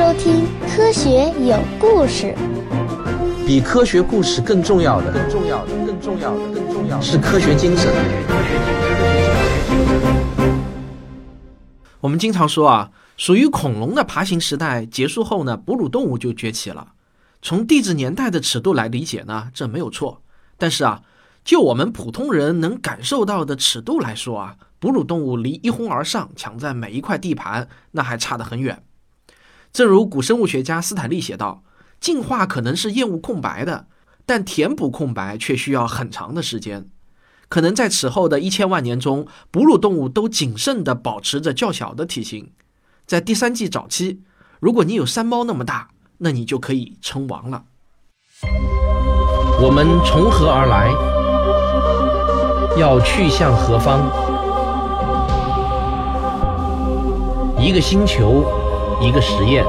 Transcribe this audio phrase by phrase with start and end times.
[0.00, 2.34] 收听《科学有故事》。
[3.46, 7.92] 比科学故事更重要的，更重要的，更重要的，更重要的是科学精神。
[12.00, 16.92] 我们经常说啊，属于恐龙的爬行时代结束后呢，哺乳动物就崛起了。
[17.42, 20.22] 从地质年代的尺度来理解呢，这没有错。
[20.56, 21.02] 但是啊，
[21.44, 28.82] 就我们普通人能感受到的尺度来说啊，哺乳动物离一哄而上抢占每一块地盘，那还差得很远。
[29.72, 31.62] 正如古生物学家斯坦利写道
[32.00, 33.86] ：“进化可能是厌恶空白的，
[34.26, 36.88] 但填补空白却需要很长的时间。
[37.48, 42.50] 可能在此后的一千万年中，哺乳动物都谨慎地保持着较小的体型。
[43.06, 44.22] 在第三纪早期，
[44.60, 47.64] 如果你有山猫那么大，那你就可以称王了。”
[49.62, 50.90] 我们从何而来？
[52.78, 54.00] 要去向何方？
[57.60, 58.44] 一个星球，
[59.02, 59.64] 一个实验，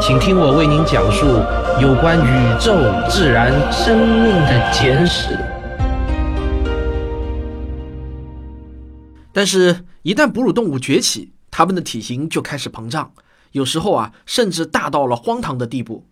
[0.00, 1.26] 请听我为您讲述
[1.78, 2.74] 有关宇宙、
[3.06, 5.38] 自然、生命的简史。
[9.30, 13.12] 但是，一旦哺乳动物崛起，它们的体型就开始膨胀，
[13.52, 16.06] 有时候啊，甚至大到了荒唐的地步。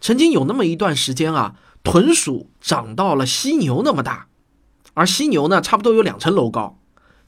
[0.00, 4.28] 曾经有那么一段时间啊，豚鼠长到了犀牛那么大，
[4.94, 6.78] 而犀牛呢，差不多有两层楼高。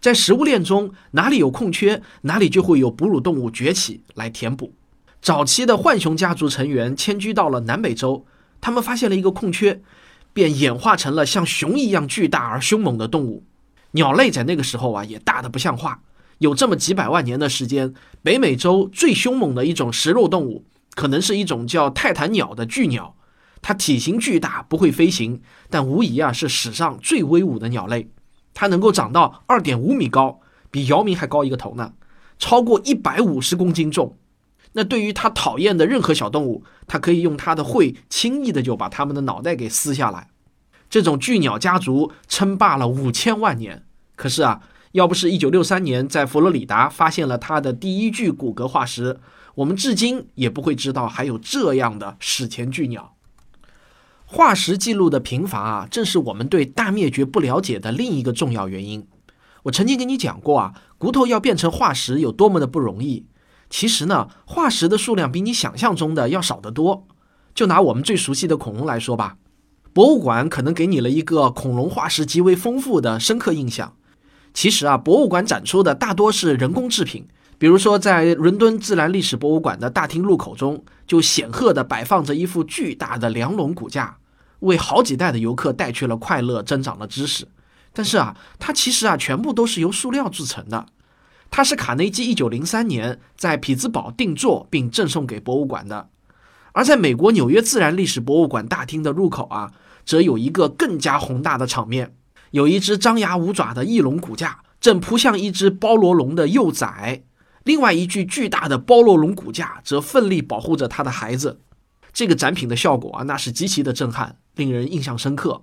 [0.00, 4.72] 在食物链中，哪里有空缺，哪里就会有哺乳动物崛起来填补。
[5.20, 8.24] 早期的浣熊家族成员迁居到了南美洲，
[8.60, 9.82] 他们发现了一个空缺，
[10.32, 13.44] 便演化成了像熊一样巨大而凶猛的动物。
[13.92, 16.02] 鸟类在那个时候啊，也大的不像话。
[16.38, 23.16] 有这么几百万年的时间，北美洲最凶猛的一种食肉动物，可能是一种叫泰坦鸟的巨鸟。
[23.62, 28.10] 它体型巨大，不会飞行，但无疑啊是史上最威武的鸟类。
[28.58, 30.40] 它能够长到二点五米高，
[30.70, 31.92] 比姚明还高一个头呢，
[32.38, 34.16] 超过一百五十公斤重。
[34.72, 40.30] 那对于它讨厌的任何小动物，它可以用它的喙轻易的就把它们的脑袋给撕下来。
[40.88, 43.84] 这种巨鸟家族称霸了五千万年。
[44.16, 44.62] 可是啊，
[44.92, 49.20] 要不是一九六三年在佛罗里达发现了它的第一具骨骼化石，
[49.56, 53.15] 我们至今也不会知道还有这样的史前巨鸟。
[54.28, 59.06] 化石记录的贫乏啊，正是我们对大灭绝不了解的另一个重要原因。
[59.62, 63.26] 我曾经跟你讲过啊，骨头要变成化石有多么的不容易。
[63.70, 67.06] 其实呢，化石的数量比你想象中的要少得多。
[67.54, 69.36] 就拿我们最熟悉的恐龙来说吧，
[69.92, 73.94] 博物馆可能给你了一个恐龙化石极为丰富的深刻印象。
[74.52, 77.28] 其实啊，博物馆展出的大多是人工制品，
[77.58, 80.84] 比如说在伦敦自然历史博物馆的大厅入口中。
[81.06, 84.16] 就显赫地摆放着一副巨大的梁龙骨架，
[84.58, 87.46] 为好几代的游客带去了快乐，增长了知识。
[87.92, 90.86] 但是啊，它其实啊，全部都是由塑料制成的。
[91.48, 96.08] 它是卡内基一九零三年在匹兹堡定做并赠送给博物馆的。
[96.72, 99.70] 而在美国纽约自然历史博物馆大厅的入口啊，
[100.04, 102.16] 则有一个更加宏大的场面，
[102.50, 107.22] 有一只张牙舞爪的翼龙骨架正扑向一只包罗龙的幼崽。
[107.66, 111.60] 另外一具巨大的包罗龙骨架则奋力保护着他的孩子，
[112.12, 115.62] 这个展品的效果啊，那是极其的震撼，令人印象深刻。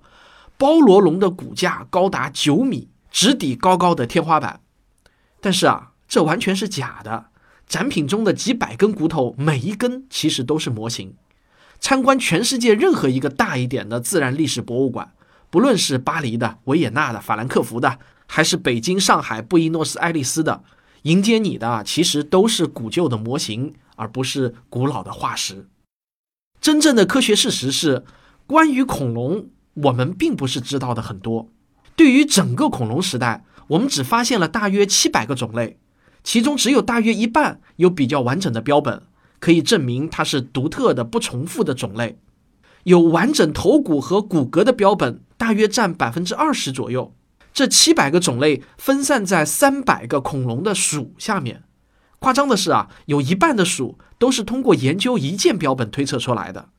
[0.58, 4.60] 包罗龙的骨架高达九米，直抵高高的天花板。
[5.40, 7.28] 但是啊，这完全是假的。
[7.66, 11.14] 展品中的几百根骨头，每一根其实都是模型。
[11.80, 15.14] 参观全世界任何一个大一点的自然历史博物馆，
[15.48, 20.62] 不论是巴黎的、维也纳的、法兰克福的，还是北京、上海、布宜诺斯艾利斯的。
[21.04, 25.68] 迎接你的其实都是古旧的模型，而不是古老的化石。
[26.62, 28.04] 真正的科学事实是，
[28.46, 31.50] 关于恐龙，我们并不是知道的很多。
[31.94, 35.78] 对于整个恐龙时代，我们只发现了大约七百个种类，
[36.22, 39.02] 其中只有大约一半有比较完整的标本，
[39.38, 42.18] 可以证明它是独特的、不重复的种类。
[42.84, 47.14] 有完整头骨和骨骼的标本，大约占百分之二十左右。
[47.54, 51.62] 这七百个种类分散在三百个恐龙的属下面，
[52.18, 56.70] 夸张的是啊，有一半的属都是通过研究一件标本推测出来的。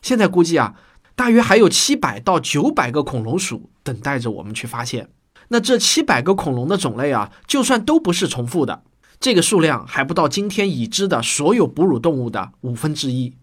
[0.00, 0.76] 现在估计啊，
[1.14, 5.10] 大约还有七百到九百个恐龙属等待着我们去发现。
[5.48, 8.82] 那这七百个恐龙的种类啊，就算都不是重复的，
[9.20, 13.34] 这个数量还不到今天已知的所有哺乳动物的五分之一。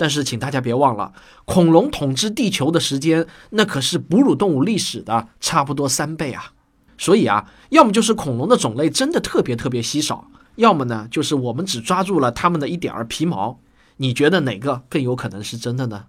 [0.00, 1.12] 但是，请大家别忘了，
[1.44, 6.52] 恐龙统治地球的时间，那可是哺乳动物历史的差不多三倍啊！
[6.96, 13.60] 所以啊，要么就是恐龙的种类真的特别特别稀少，要么呢，就是我们只抓住了它们的一点儿皮毛。
[13.98, 16.06] 你觉得哪个更有可能是真的呢？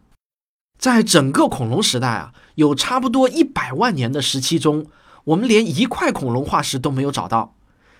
[0.80, 4.86] 在整个恐龙时代啊，有差不多一百万年的时期中，
[5.26, 7.56] 我们连一块恐龙化石都没有找到。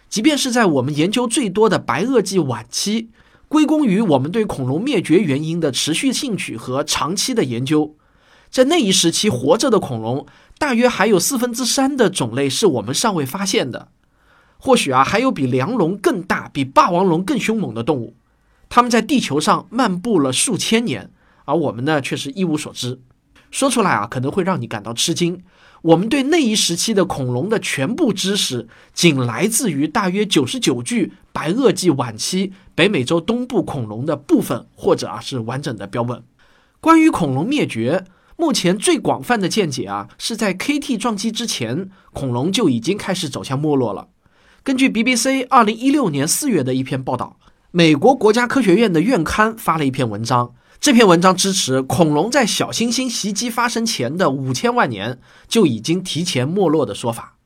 [0.08, 3.10] 即便是在我们研究最多的白垩纪晚期。
[3.52, 7.98] 归功于我们对恐龙灭绝原因的持续兴趣和长期的研究。
[8.50, 10.26] 在那一时期活着的恐龙，
[10.58, 13.90] 大约还有四分之三的种类是我们尚未发现的。
[14.58, 18.16] 或许啊，还有比梁龙更大、比霸王龙更凶猛的动物，
[18.70, 21.12] 它们在地球上漫步了数千年，
[21.44, 23.02] 而我们呢却是一无所知。
[23.50, 25.44] 说出来啊，可能会让你感到吃惊。
[25.82, 36.24] 我们对那一时期的恐龙的全部知识，仅来自于大约九十九具白垩纪晚期北美洲东部恐龙的部分或者啊是完整的标本。
[36.80, 38.06] 关于恐龙灭绝，
[38.38, 44.10] 目前最广泛的见解啊，是在 KT 撞击之前，恐龙就已经开始走向没落了。
[44.64, 47.38] 根据 BBC 二零一六年四月的一篇报道，
[47.72, 50.54] 美国国家科学院的院刊发了一篇文章。
[50.82, 57.38] 这篇文章支持恐龙在小行星袭击发生前的五千万年就已经提前没落的说法。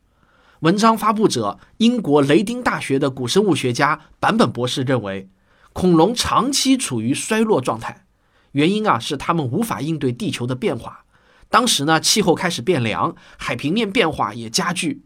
[0.62, 5.28] 文章发布者英国雷丁大学的古生物学家坂本博士认为，
[5.74, 8.06] 恐龙长期处于衰落状态，
[8.54, 11.04] 原因啊是它们无法应对地球的变化。
[11.50, 15.04] 当时呢，气候开始变凉，海平面变化也加剧。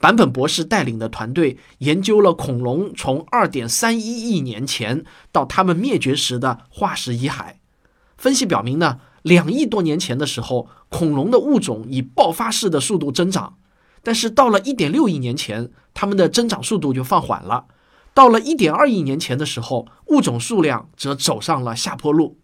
[0.00, 7.54] 坂本博士带领的团队研究了恐龙从2.31亿年前到它们灭绝时的化石遗骸。
[8.16, 13.58] 分析表明呢，两亿多年前的时候，恐龙的物种以爆发式的速度增长，
[14.02, 17.66] 但是到了1.6亿年前，它们的增长速度就放缓了。
[18.14, 22.38] 到了1.2亿年前的时候，物种数量则走上了下坡路。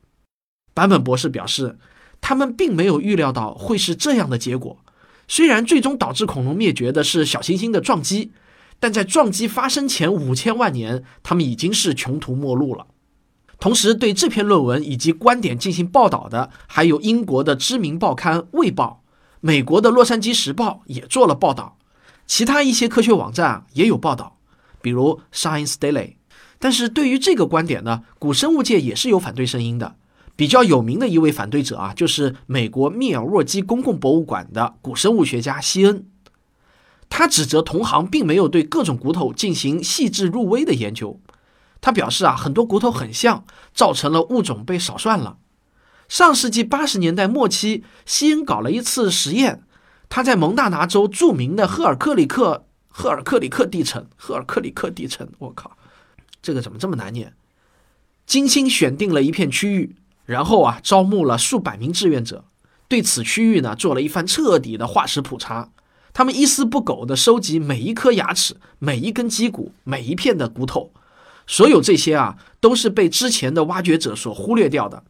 [0.74, 1.78] 坂本博士表示，
[2.20, 4.83] 他们并没有预料到会是这样的结果。
[5.26, 8.32] 虽然最终导致恐龙灭绝的是小行星的撞击，
[8.78, 12.86] 但在撞击发生前五千万年，它们已经是穷途末路了。
[13.58, 19.02] 同时，对这篇论文以及观点进行报道的，还有英国的知名报刊《卫报》，
[19.40, 21.78] 美国的《洛杉矶时报》也做了报道，
[22.26, 24.38] 其他一些科学网站啊也有报道，
[24.82, 26.16] 比如 Science Daily。
[26.58, 29.96] 但是对于这个观点呢，古生物界也是有反对声音的。
[30.36, 36.06] 比较有名的一位反对者啊，就是美国密尔沃基公共博物馆的古生物学家希恩。
[37.08, 41.20] 他指责同行并没有对各种骨头进行细致入微的研究。
[41.80, 45.36] 他表示啊，很多骨头很像，造成了物种被少算了。
[46.08, 49.62] 上世纪八十年代末期，希恩搞了一次实验，
[50.08, 55.76] 他在蒙大拿州著名的赫尔克里克赫尔克里克地层，赫尔克里克地层，我靠，
[56.42, 57.34] 这个怎么这么难念？
[58.26, 59.94] 精心选定了一片区域。
[60.24, 62.44] 然后啊，招募了数百名志愿者，
[62.88, 65.70] 对此区域呢做了一番彻底的化石普查。
[66.12, 70.92] 他们一丝不苟地收集每一颗牙齿、每一根脊骨、每一片的骨头，
[71.46, 75.02] 所有这些啊都是被之前的挖掘者所忽略掉的。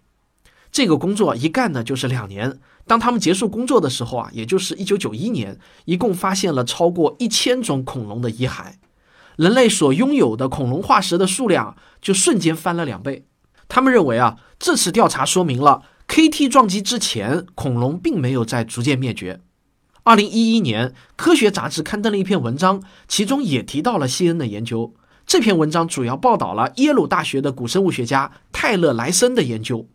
[0.73, 2.59] 这个工作一干呢就是两年。
[2.87, 8.75] 当他们结束工作的时候啊，也就是一九九一年，一共发现了超过一千种恐龙的遗骸，
[9.37, 13.27] 人类所拥有的恐龙化石的数量就瞬间翻了两倍。
[13.69, 19.41] 他们认为啊，这次调查说明了 KT 撞击之前，恐龙并没有在逐渐灭绝。
[20.03, 24.95] 二零一一年，科学杂志刊登了一篇文章，其中也提到了谢恩的研究。
[25.27, 29.89] 这篇文章主要报道了耶鲁大学的古生物学家泰勒莱森的研究。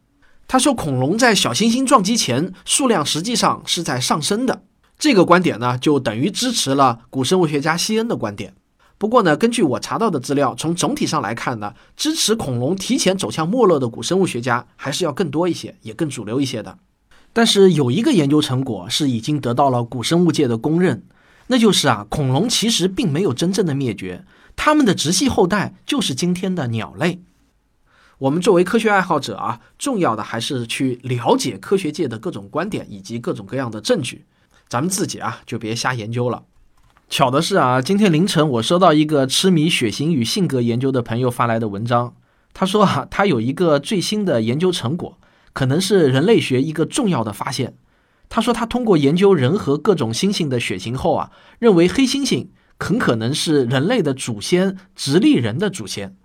[0.48, 4.64] 他说，恐龙在小行星撞击前数量实际上是在上升的。
[4.98, 8.56] 这个观点呢，就等于支持了古生物学家希恩的观点。
[9.00, 16.78] 不过呢，根据我查到的资料，从总体上来看呢，支持恐龙提前走向没落的古生物学家还是要更多一些，也更主流一些的。
[17.32, 21.06] 但是有一个研究成果是已经得到了古生物界的公认，
[21.48, 24.26] 那就是啊，恐龙其实并没有真正的灭绝，
[24.58, 27.22] 它们的直系后代就是今天的鸟类。
[28.18, 34.26] 我们作为科学爱好者啊，重要的还是去了解科学界的各种观点以及各种各样的证据，
[34.68, 36.44] 咱们自己啊就别瞎研究了。
[37.10, 42.14] 巧的是啊，今天凌晨我收到一个痴迷血型与性格研究的朋友发来的文章。
[42.54, 45.18] 他说啊，他有一个最新的研究成果，
[45.52, 47.74] 可能是人类学一个重要的发现。
[48.30, 56.16] 他说他通过研究人和各种猩猩的血型后啊，认为黑猩猩很可能是人类的祖先直立人的祖先。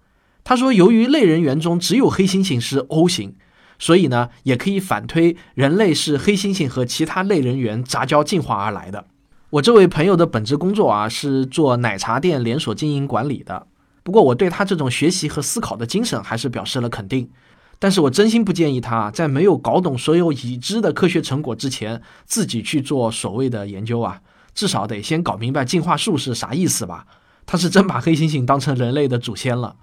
[0.44, 3.36] 他说，由于类人猿中只有黑猩猩是 O 型，
[3.78, 9.06] 所以呢，也可以反推人类是黑猩猩和其他类人猿杂交进化而来的。
[9.54, 13.68] 我这位朋友的本职工作啊是做奶茶店连锁经营管理的，
[14.02, 17.30] 不过我对他这种学习和思考的精神还是表示了肯定。
[17.78, 24.20] 但是我真心不建议他在没有搞懂所有已知的科学成果之前自己去做所谓的研究啊，
[24.56, 27.06] 至少得先搞明白进化树是啥意思吧。
[27.46, 29.76] 他是真把黑猩猩当成人类的祖先了。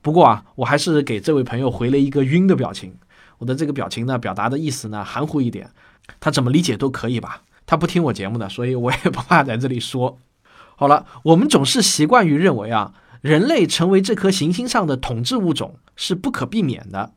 [0.00, 2.94] 不过啊，我还是给这位朋友回了一个晕的表情。
[3.36, 5.70] 我的这个表情呢，表达的意思呢含糊一点，
[6.18, 7.42] 他怎么理解都可以吧。
[7.68, 10.18] 他不听我节目的，所以我也不怕在这里说。
[10.74, 17.12] 好了，我们总是习惯于认为啊，人类成为这颗行星上的统治物种是不可避免的。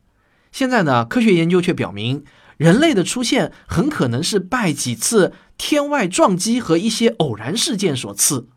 [0.52, 2.22] 现在呢，科学研究却表明，
[2.58, 8.48] 人类的出现很可能是拜几次天外撞击和一些偶然事件所赐。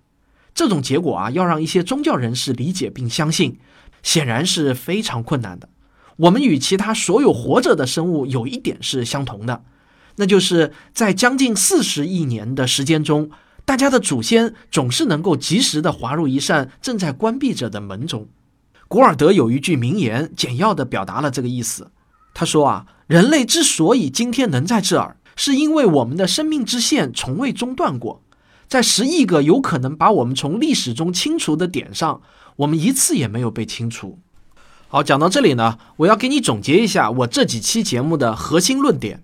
[0.53, 3.57] 这种结果啊，要让一些宗教人士理解并相信，
[4.03, 5.69] 显然是非常困难的。
[6.17, 9.63] 我们与其他所有活着的生物有一点是相同的，
[10.17, 13.29] 那就是在将近四十亿年的时间中，
[13.65, 18.27] 大家的祖先总是能够及时的滑入一扇正在关闭着的门中。
[18.87, 21.91] 古尔德有一句名言，简要的表达了这个意思。
[22.33, 28.21] 他说啊，人类之所以今天能在这儿，是因为我们的生命之线从未中断过。
[28.67, 32.21] 在十亿个有可能把我们从历史中清除的点上，
[32.57, 34.19] 我们一次也没有被清除。
[34.87, 39.23] 好，讲到这里呢，我要给你总结一下我这几期节目的核心论点：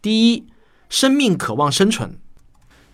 [0.00, 0.46] 第一，
[0.88, 2.10] 生命渴望生存；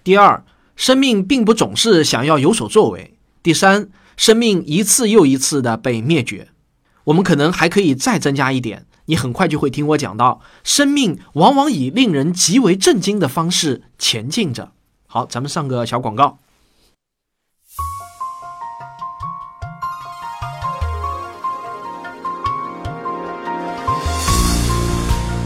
[0.02, 0.44] 第二，
[0.75, 3.11] 生命并不总是想要有所作为；
[3.42, 6.49] 第三，生命一次又一次的被灭绝。
[7.04, 14.73] 我们可能还可以再增加一点，你很快就会听我讲到，生命往往以令人极为震惊的方式前进着。
[15.06, 16.38] 好，咱们上个小广告。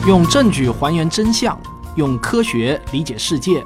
[0.09, 1.61] 用证据还原真相，
[1.97, 3.63] 用科学理解世界。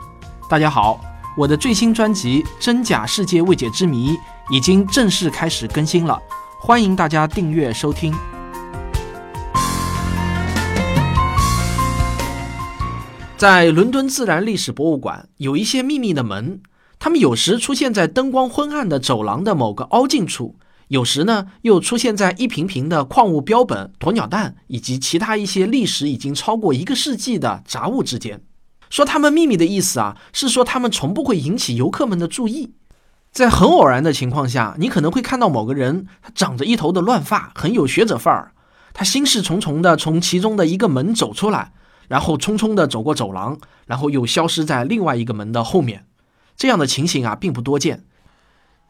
[0.48, 1.00] 大家好，
[1.36, 4.10] 我的最新专辑《真假世界未解之谜》
[4.50, 6.20] 已经正式开始更新了，
[6.60, 8.12] 欢迎大家订阅收听。
[13.36, 16.60] 在伦敦自然历史博物馆有一些秘密的门，
[16.98, 20.56] 它们有时出现在灯光昏暗的走廊的某个凹进处。
[20.92, 28.42] 有时呢，又出现在一瓶瓶的矿物标本、鸵鸟蛋以及其他一些历史已经超过一个世纪的杂物之间。
[28.90, 32.74] 说他们秘密的意思啊，是说他们从不会引起游客们的注意。
[33.30, 38.52] 在很偶然的情况下，你可能会看到某个人，他长着一头的乱发，很有学者范儿。
[38.92, 41.72] 他心事重重地从其中的一个门走出来，
[42.08, 46.04] 然后匆匆地走过走廊，然后又消失在另外一个门的后面。
[46.54, 48.04] 这样的情形啊，并不多见。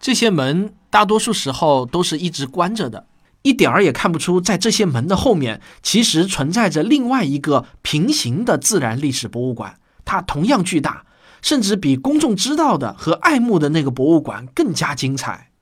[0.02, 3.06] 这些门大多数时候都是一直关着的，
[3.42, 9.76] 一点儿也看不出在这些门的后面其实存在着另外一个平行的自然历史博物馆。
[10.04, 11.06] 它同样巨大，
[11.40, 15.52] 甚至比公众知道的和爱慕的那个博物馆更加精彩。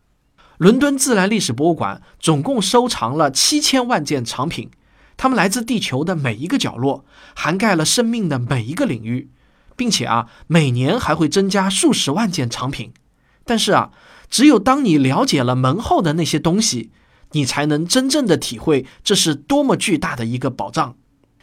[0.56, 4.70] 伦敦自然历史博物馆总共收藏了七千万件藏品，
[5.18, 7.04] 它们来自地球的每一个角落，
[7.34, 9.28] 涵盖了生命的每一个领域，
[9.76, 12.94] 并且啊，每年还会增加数十万件藏品。
[13.44, 13.90] 但是啊。
[14.30, 16.90] 只有当你了解了门后的那些东西，
[17.32, 20.94] 你才能真正的体会这是多么巨大的一个宝藏。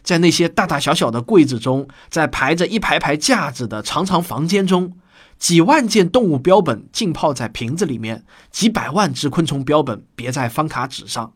[0.02, 4.94] 在那些大大小小的柜子中，在排着一排排架子的长长房间中，
[5.38, 11.34] 几万件动物标本浸泡在瓶子里面，几百万只昆虫标本别在方卡纸上，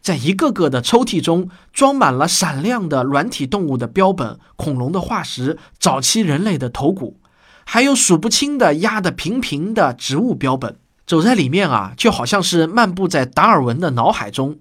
[0.00, 7.18] 在一个个的抽屉中装满了闪亮的软体动物的标本、恐龙的化石、早期人类的头骨。
[7.68, 14.56] 还有数不清的压得平平的植物标本，走在里面啊，就好像是漫步在达尔文的脑海中。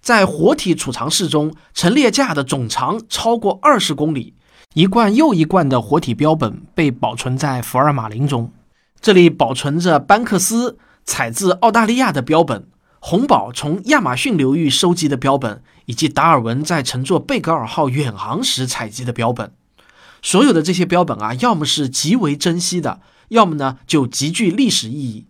[0.00, 4.34] 在活体储藏室中，陈列架的总长超过二十公里，
[4.74, 8.52] 一罐又一罐的活体标本被保存在福尔马林中。
[9.00, 12.68] 这里保存着班克斯采自澳大利亚的标本，
[13.00, 19.52] 红宝从亚马逊流域收集的标本，以及达尔文在乘坐贝格尔号远航时采集的标本。
[20.22, 25.26] 所有的这些标本啊，要么是极为珍惜的，要么呢就极具历史意义，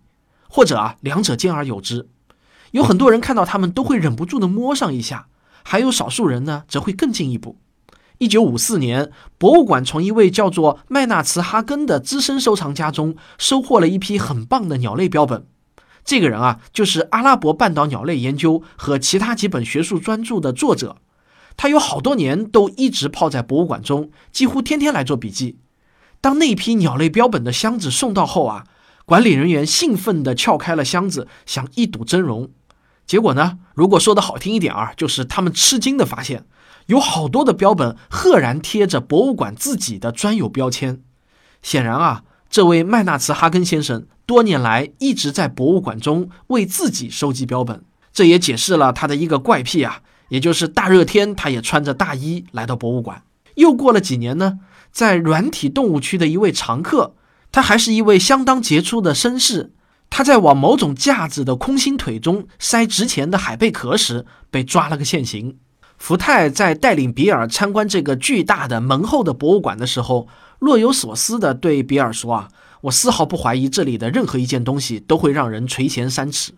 [0.49, 2.09] 或者啊两者兼而有之。
[2.71, 5.27] 有很多人看到它们都会忍不住的摸上一下，
[5.63, 7.57] 还有少数人呢则会更进一步。
[8.17, 15.45] 一九五四年，博物馆从一位叫做麦纳茨哈根的资深收藏家中收获了一批很棒的鸟类标本。
[16.03, 20.97] 这个人啊，就是阿拉伯半岛鸟类研究和其他几本学术专著的作者。
[21.57, 25.57] 他有好多年都一直泡在博物馆中，几乎天天来做笔记。
[26.21, 28.65] 当那批鸟类标本的箱子送到后啊，
[29.05, 32.49] 管理人员兴奋地撬开了箱子，想一睹真容。
[33.05, 36.45] 结果呢，如果说的好听一点啊，就是他们吃惊地发现，
[36.87, 41.01] 有好多的标本赫然贴着博物馆自己的专有标签。
[41.61, 50.01] 显然啊，这位麦纳茨哈根先生多年来一直在博物馆中为自己收集标本，这也解释了他的一个怪癖啊。
[50.29, 53.23] 也就是大热天，他也穿着大衣来到博物馆。
[53.55, 54.59] 又过了几年呢，
[54.91, 57.15] 在软体动物区的一位常客，
[57.51, 59.73] 他还是一位相当杰出的绅士。
[60.09, 65.57] 他在往某种架子的空心腿中塞值钱的海贝壳时，被抓了个现行。
[65.97, 70.27] 福泰在带领比尔参观这个巨大的门后的博物馆的时候，
[70.59, 72.47] 若有所思地对比尔说：“啊，
[72.81, 76.53] 我丝毫不怀疑这里的任何一件东西都会让人垂涎三尺。”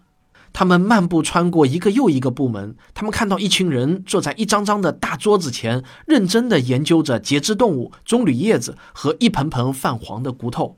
[0.51, 10.77] 他们漫步穿过一个又一个部门，他们看到一群人坐在一张张的大桌子前，认真地研究着节肢动物、棕榈叶子和一盆盆泛黄的骨头。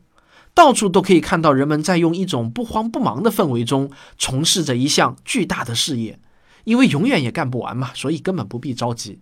[0.54, 6.20] 到处都可以看到人们在用一种不慌不忙的氛围中从事着一项巨大的事业，
[6.66, 9.20] 因为永远也干不完嘛，所以根本不必着急。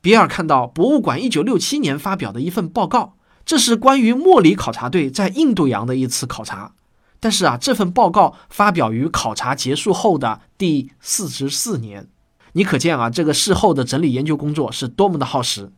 [0.00, 3.14] 比尔看到博物馆一九六七年发表的一份报告，
[3.46, 6.74] 这是关于莫里考察队在印度洋的一次考察。
[7.22, 12.08] 但是啊，这份报告发表于考察结束后的第四十四年，
[12.54, 15.70] 你可见啊，这个事后的整理研究工作是多么的耗时。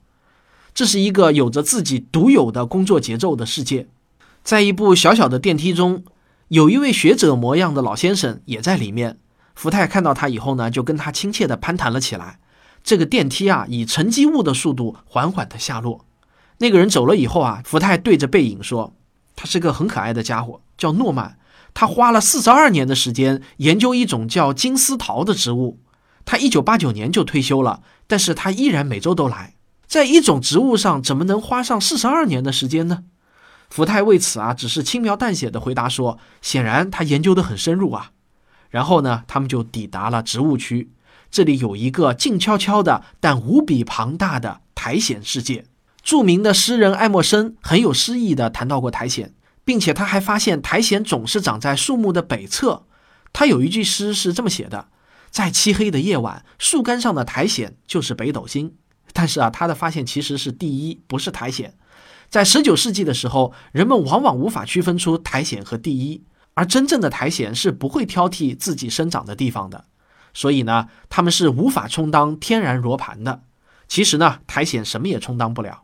[0.73, 3.89] 这是一个有着自己独有的工作节奏的世界。
[4.43, 6.03] 在一部小小的电梯中，
[6.49, 9.19] 有一位学者模样的老先生也在里面。
[9.55, 12.39] 福泰看到他以后呢，就跟他亲切地攀谈了起来。
[12.83, 16.07] 这个电梯啊，以沉积物的速度缓缓地下落。
[16.57, 18.95] 那个人走了以后啊，福泰对着背影说
[19.37, 21.39] ：“他是个很可爱的家伙，叫诺曼。
[21.73, 25.81] 他花了四十二年的时间研究一种叫金丝桃的植物。
[26.25, 29.55] 他一九八九年就退休了，但是他依然每周都来。
[29.87, 33.05] 在一种植物上，怎么能花上四十二年的时间呢？”
[33.69, 38.13] 福泰为此啊，只是轻描淡写的回答说：“显然他研究的很深入啊。”
[38.71, 40.91] 然后呢，他们就抵达了植物区。
[41.31, 45.65] 这里有一个静悄悄的但无比庞大的苔藓世界。
[46.03, 49.33] 著名的诗人爱默生很有诗意的谈到过苔藓，
[49.65, 52.87] 并且他还发现苔藓总是长在树木的北侧。
[53.33, 54.89] 他有一句诗是这么写的
[55.31, 58.77] ：“在漆黑的夜晚，树干上的苔藓就是北斗星。”
[59.13, 61.73] 但是啊，他的发现其实是第一，不是苔藓。
[62.29, 69.85] 在十九世纪的时候，人们往往无法区分出苔藓和地衣，而真正的苔藓是不会挑剔自己生长的地方的，
[70.33, 73.43] 所以呢，他们是无法充当天然罗盘的。
[73.87, 75.84] 其实呢，苔藓什么也充当不了。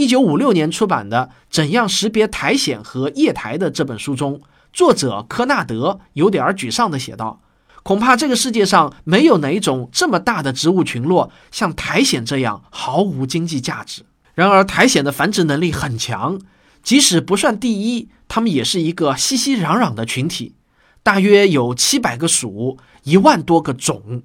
[0.00, 4.40] 一九五六年出版的《怎样识别苔藓和叶苔》的这本书中，
[4.72, 7.42] 作者科纳德有点沮丧地写道
[7.84, 16.40] ：“恐怕这个世界上没有哪一种这么大的植物群落像苔藓这样毫无经济价值。”然而，苔藓的繁殖能力很强，
[16.82, 20.54] 即使不算第一，它们也是一个熙熙攘攘的群体，
[21.02, 24.22] 大约有七百个属，一万多个种。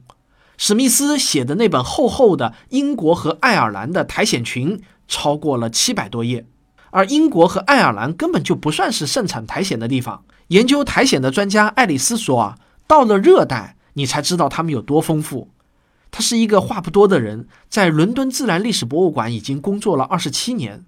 [0.58, 6.46] 史密斯写的那本厚厚的英国和爱尔兰的苔藓群超过了七百多页，
[6.92, 10.24] 而英国和爱尔兰根本就不算是盛产苔藓的地方。
[10.48, 15.50] 研究苔藓的专家爱丽丝说：“啊，到了热带，你才知道它们有多丰富。”
[16.12, 20.86] 他是一个话不多的人，在伦敦自然历史博物馆已经工作了二十七年。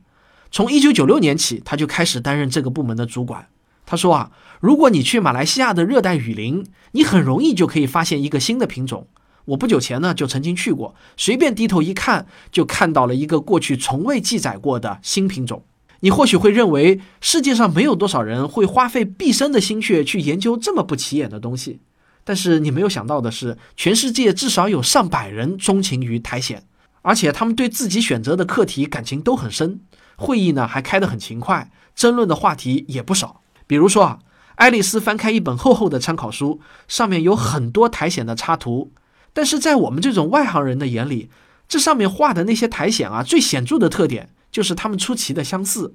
[0.50, 3.50] 从一九九六年起，他就开始担任这个部门的主管。
[3.86, 9.08] 他说啊，如果你去马来西亚的热带雨林，你很容易就可以发现一个新的品种。
[9.48, 15.64] 我不久前呢就曾经去过，随便低头一看，就看到了一个过去从未记载过的新品种。
[16.02, 21.80] 你或许会认为世界上没有多少人会花费毕生的心血去研究这么不起眼的东西。
[22.24, 26.62] 但是你没有想到的是，全世界至少有上百人钟情于苔藓，
[27.02, 29.80] 而且他们对自己选择的课题感情都很深。
[30.18, 33.42] 会议呢还开得很勤快，争论的话题也不少。
[33.66, 34.20] 比如说啊，
[34.56, 38.92] 爱丽丝翻开一本厚厚的参考书，上面有很多苔藓的插图，
[39.38, 41.30] 但是在我们这种外行人的眼里，
[41.67, 45.93] 这上面画的那些苔藓啊，最显著的特点就是它们出奇的相似。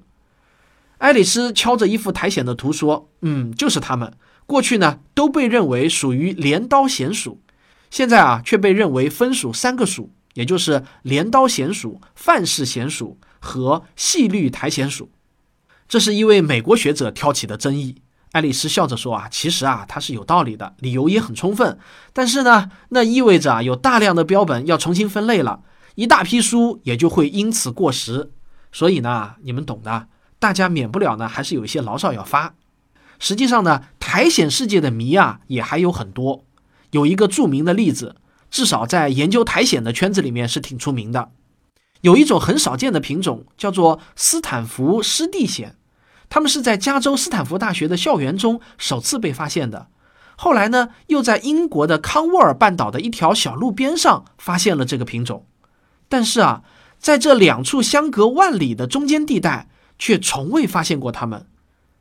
[0.99, 4.13] 爱丽丝敲着一幅苔藓的图说：“嗯，就是它们。”
[4.47, 7.41] 过去呢都被认为属于镰刀藓属，
[7.89, 15.11] 现在啊却被认为分属三个属，也就是镰刀藓属、范氏藓属和细绿苔藓属。
[15.89, 17.97] 这是一位美国学者挑起的争议。
[18.33, 21.77] 爱丽丝笑着说啊，其实啊它是有道理的，理由也很充分。
[22.13, 25.61] 但是呢，那意味着啊有大量的标本要重新分类了，
[25.93, 28.31] 一大批书也就会因此过时。
[28.71, 30.07] 所以呢，你们懂的，
[30.39, 32.55] 大家免不了呢还是有一些牢骚要发。
[33.19, 36.43] 实际上呢，苔藓世界的谜啊也还有很多。
[36.89, 38.15] 有一个著名的例子，
[38.49, 41.29] 至少在研究苔藓的圈子里面是挺出名的。
[42.01, 45.75] 有一种很少见的品种叫做斯坦福湿地藓，
[46.33, 49.89] 它们是在加州斯坦福大学的校园中首次被发现的。
[50.35, 55.45] 后来呢，又在英国的康沃尔半岛的一条小路边上发现了这个品种。
[56.09, 56.63] 但是啊，
[56.97, 59.69] 在这两处相隔万里的中间地带，
[59.99, 61.45] 却从未发现过它们。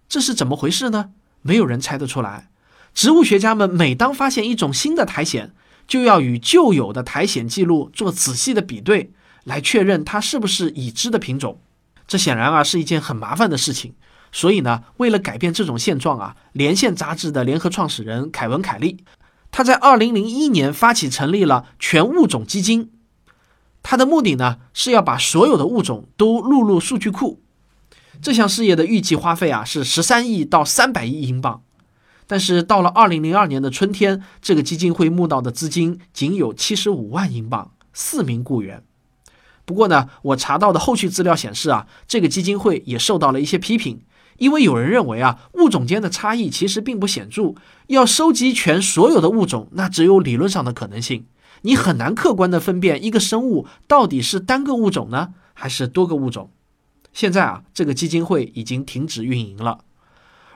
[0.08, 1.10] 这是怎么回事呢？
[1.42, 2.48] 没有人猜得出来。
[2.94, 5.52] 植物学家们每当发现一种新的苔藓，
[5.86, 9.12] 就要与旧有的苔藓记录做仔细的比对，
[9.44, 11.60] 来确认它是不是已知的品种。
[12.08, 13.92] 这显然啊是一件很麻烦的事情。
[14.32, 19.04] 所以呢，为了改变这种现状啊，《连线》杂志的联合创始人凯文·凯利，
[19.50, 22.90] 他在2001年发起成立了全物种基金。
[23.82, 27.40] 他的目的呢是要把所有的物种都录入数据库。
[28.22, 31.62] 这项事业的预计花费啊是十三亿到三百亿英镑。
[32.26, 38.82] 但是到了二零零二年的春天，这个基金会募到的资金仅有七十五万英镑，四名雇员。
[39.66, 44.00] 不过呢，我查到的后续资料显示啊，这个基金会也受到了一些批评，
[44.42, 47.54] 因为有人认为啊，物种间的差异其实并不显著，
[47.86, 51.26] 要收集全所有的物种，那只有理论上的可能性，
[51.60, 56.50] 你很难客观的分辨一个生物到底是单个物种呢，还是多个物种。
[57.12, 59.78] 现在啊，这个基金会已经停止运营了。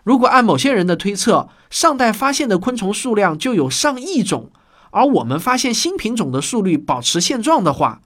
[0.03, 4.51] 如果按某些人的推测，上代发现的昆虫数量就有上亿种，
[4.91, 8.01] 而我们发现新品种的速率保持现状的话，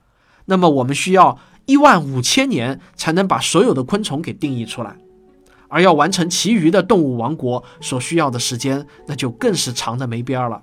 [0.45, 4.97] 那么我们需要一万五千年才能把所有的昆虫给定义出来，
[5.71, 10.61] 而要完成其余的动物王国所需要的时间，那就更是长的没边儿了。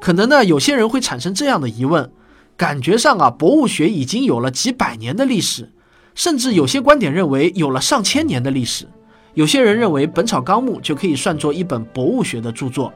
[0.00, 2.10] 可能呢，有些人会产生这样的疑问：
[2.56, 5.70] 感觉上啊，博物学已经有了几百年的历史，
[6.14, 8.88] 甚至有些观点认为有了上千年的历史。
[9.34, 12.92] 有些人认为《本草纲目》就可以算作一本博物学的著作，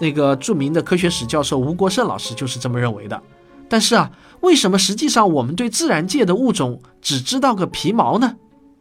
[0.00, 3.22] 那个著名的科学史教授吴国胜老师就是这么认为的。
[3.68, 8.36] 但是啊，为什么实际上我们对自然界的物种只知道个皮毛呢？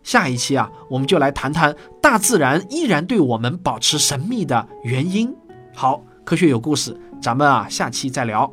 [0.05, 5.35] 下一期啊，我们就来谈谈大自然依然对我们保持神秘的原因。
[5.73, 8.49] 好，科学有故事，咱们啊下期再聊。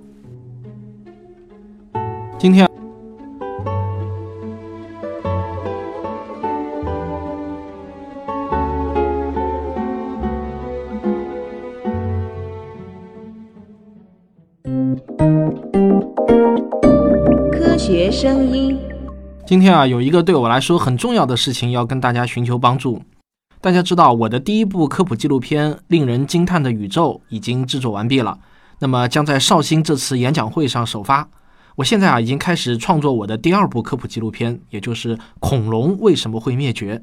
[2.38, 2.66] 今天。
[17.78, 18.61] 学声音，
[19.52, 23.02] 今天啊，有一个对我来说很重要的事情要跟大家寻求帮助。
[23.60, 28.38] 大家知道，我的第一部科普纪录片《令人惊叹的宇宙》已经制作完毕了，
[28.78, 31.28] 那么将在绍兴这次演讲会上首发。
[31.76, 36.96] 我现在啊，已经开始创作我的第二部科普纪录片，也就是《恐龙为什么会灭绝》。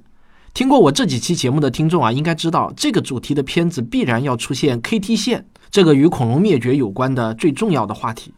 [0.56, 8.34] 听过我这几期节目的听众啊，应该知道这个主题的片子必然要出现 KT 线这个与恐龙灭绝有关的最重要的话题。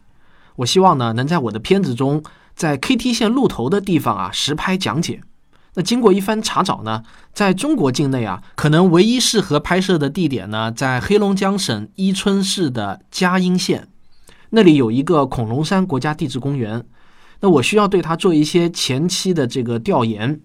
[0.56, 2.22] 我希望呢，能在我的片子中，
[2.54, 5.20] 在 KT 线露头的地方啊实拍讲解。
[5.74, 13.88] 那经过一番查找呢，在中国境内啊，可能唯一适合拍摄的地点呢，在黑龙江省伊春市的嘉阴县，
[14.50, 16.84] 那里有一个恐龙山国家地质公园。
[17.40, 20.40] 那我需要对它做一些前期的这个调研，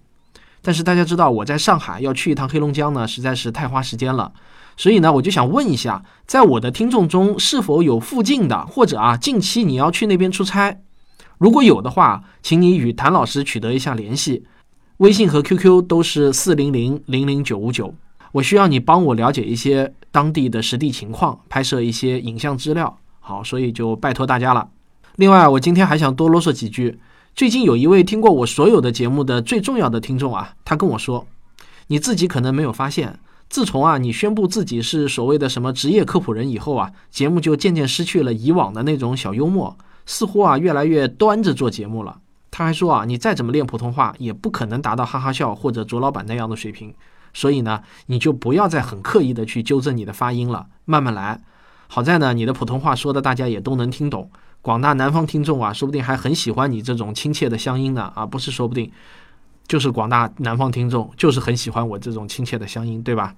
[0.62, 4.32] 但是大家知道我在上海要去一趟黑龙江呢，实在是太花时间了。
[4.78, 10.80] 所以呢，我就想问一下，在我的听众中是否有附近的，或者啊，近期你要去那边出差？
[11.38, 14.43] 如果有的话，请你与谭老师取得一下联系，
[14.97, 17.93] 微信和 QQ 都是四零零零零九五九。
[18.32, 22.97] 我需要你帮我了解一些当地的实地情况，拍摄一些影像资料。
[23.19, 24.69] 好，所以就拜托大家了。
[25.17, 27.00] 另外，我今天还想多啰嗦几句。
[27.36, 31.28] 最近有一位听过我所有的节目的最重要的听众啊，他跟我说，
[31.88, 33.19] 你自己可能没有发现。
[33.47, 42.20] 自从啊，你宣布自己是所谓的什么职业科普人以后啊，节目就渐渐失去了以往的那种小幽默，似乎啊越来越端着做节目了。
[42.50, 46.91] 他还说啊，你再怎么练普通话，也不可能达到哈哈笑或者卓老板那样的水平。
[47.32, 51.39] 所以呢，你就不要再很刻意的去纠正你的发音了，慢慢来。
[51.88, 54.32] 好在呢，你的普通话说的大家也都能听懂，
[54.63, 58.12] 广大南方听众啊，说不定还很喜欢你这种亲切的乡音呢。
[58.15, 58.91] 啊，不是说不定。
[59.67, 63.36] 就是广大南方听众，就是很喜欢我这种亲切的乡音，对吧？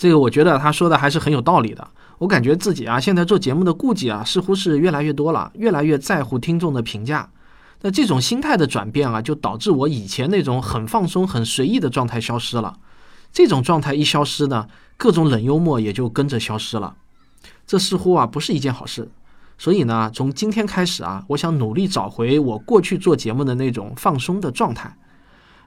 [0.00, 1.86] 这个我觉得他说的还是很有道理的。
[2.16, 7.28] 我感觉自己啊，现在做节目的顾忌啊，似乎是越来越多了，越来越在乎听众的评价。
[7.82, 12.78] 那这种心态的转变啊，就导致我以前那种很放松、很随意的状态消失了。
[13.30, 16.96] 这种状态一消失呢，各种冷幽默也就跟着消失了。
[17.66, 19.10] 这似乎啊，不是一件好事。
[19.58, 24.96] 所以呢，从今天开始啊，我想努力找回我过去做节目的那种放松的状态。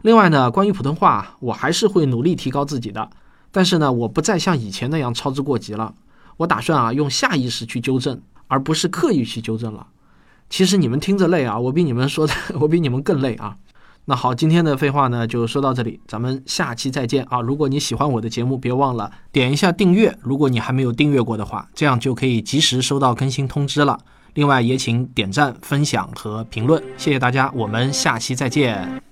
[0.01, 3.07] 另外呢，关于普通话，我还是会努力提高自己的。
[3.53, 5.93] 但是呢，我不再像以前那样操之过急了。
[6.37, 9.87] 我打算啊，用下意识去纠正，而不是刻意去纠正了。
[10.49, 13.55] 其实你们听着累啊，我比你们说的， 我比你们更累啊。
[14.05, 17.39] 那好，今天的废话呢，就说到这里，咱们下期再见啊！
[17.39, 20.17] 如果你喜欢我的节目，别忘了点一下订阅。
[20.21, 23.97] 如果你还没有订阅过的话，这样就可以及时收到更新通知了。
[24.33, 29.02] 另外，也请点赞、分享和评论，谢谢大家，我们下期再见。